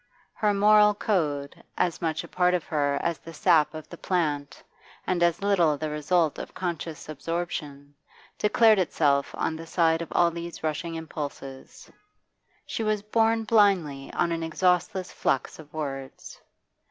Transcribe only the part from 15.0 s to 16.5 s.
flux of words.